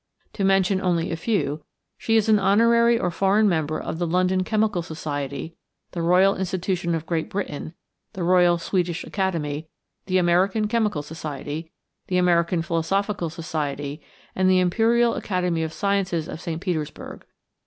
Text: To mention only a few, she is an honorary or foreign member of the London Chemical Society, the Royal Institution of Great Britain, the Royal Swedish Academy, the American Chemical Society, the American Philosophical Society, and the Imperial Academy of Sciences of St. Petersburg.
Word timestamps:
To 0.33 0.43
mention 0.43 0.81
only 0.81 1.11
a 1.11 1.15
few, 1.15 1.63
she 1.95 2.15
is 2.15 2.27
an 2.27 2.39
honorary 2.39 2.97
or 2.97 3.11
foreign 3.11 3.47
member 3.47 3.79
of 3.79 3.99
the 3.99 4.07
London 4.07 4.43
Chemical 4.43 4.81
Society, 4.81 5.55
the 5.91 6.01
Royal 6.01 6.35
Institution 6.35 6.95
of 6.95 7.05
Great 7.05 7.29
Britain, 7.29 7.75
the 8.13 8.23
Royal 8.23 8.57
Swedish 8.57 9.03
Academy, 9.03 9.67
the 10.07 10.17
American 10.17 10.67
Chemical 10.67 11.03
Society, 11.03 11.71
the 12.07 12.17
American 12.17 12.63
Philosophical 12.63 13.29
Society, 13.29 14.01
and 14.33 14.49
the 14.49 14.59
Imperial 14.59 15.13
Academy 15.13 15.61
of 15.61 15.71
Sciences 15.71 16.27
of 16.27 16.41
St. 16.41 16.59
Petersburg. 16.59 17.23